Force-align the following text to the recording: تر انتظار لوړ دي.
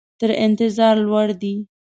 تر 0.19 0.29
انتظار 0.45 0.95
لوړ 1.07 1.27
دي. 1.41 1.55